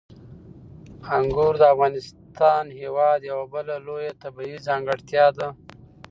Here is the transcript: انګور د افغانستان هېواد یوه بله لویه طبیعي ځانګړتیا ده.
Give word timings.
انګور 1.15 1.53
د 1.61 1.63
افغانستان 1.73 2.65
هېواد 2.79 3.19
یوه 3.31 3.45
بله 3.53 3.75
لویه 3.85 4.13
طبیعي 4.23 4.57
ځانګړتیا 4.67 5.25
ده. 5.37 5.47